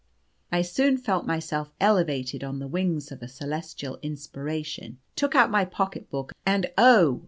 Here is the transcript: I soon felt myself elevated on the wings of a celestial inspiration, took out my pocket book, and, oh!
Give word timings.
I 0.51 0.63
soon 0.63 0.97
felt 0.97 1.27
myself 1.27 1.71
elevated 1.79 2.43
on 2.43 2.57
the 2.57 2.67
wings 2.67 3.11
of 3.11 3.21
a 3.21 3.27
celestial 3.27 3.99
inspiration, 4.01 4.97
took 5.15 5.35
out 5.35 5.51
my 5.51 5.63
pocket 5.63 6.09
book, 6.09 6.31
and, 6.43 6.71
oh! 6.75 7.19